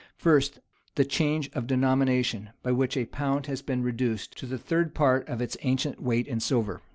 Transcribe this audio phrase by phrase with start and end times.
[0.17, 0.57] First,
[0.95, 5.29] the change of denomination, by which a pound has been reduced to the third part
[5.29, 6.81] of its ancient weight in silver.